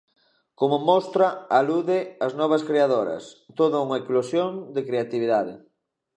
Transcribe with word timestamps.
Como 0.59 0.77
mostra, 0.89 1.27
alude 1.59 1.99
ás 2.25 2.33
novas 2.41 2.65
creadoras, 2.69 3.23
toda 3.59 3.83
unha 3.85 3.99
eclosión 4.03 4.51
de 4.75 4.81
creatividade. 4.89 5.53